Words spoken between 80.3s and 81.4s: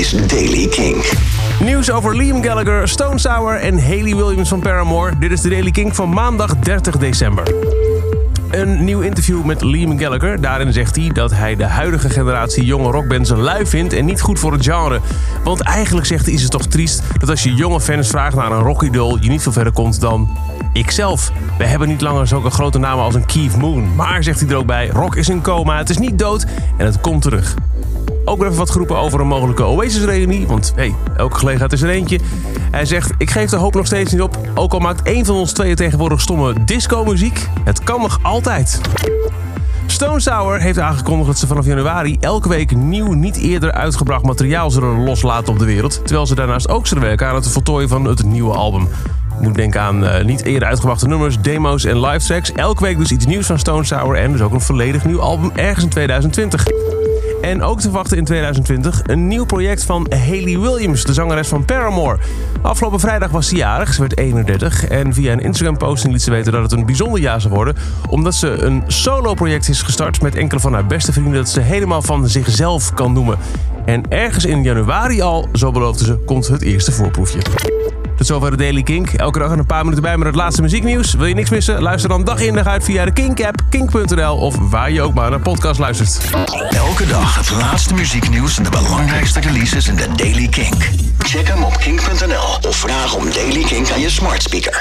laatste muzieknieuws. Wil je